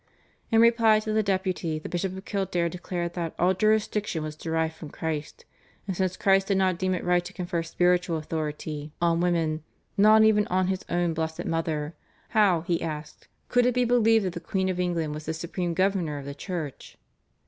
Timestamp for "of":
2.17-2.25, 14.69-14.79, 16.17-16.25